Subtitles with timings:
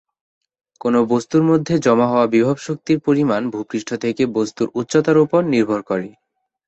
[0.81, 6.09] কোন বস্তুর মধ্যে জমা হওয়া বিভব শক্তির পরিমাণ ভূপৃষ্ঠ থেকে বস্তুর উচ্চতার উপর নির্ভর করে।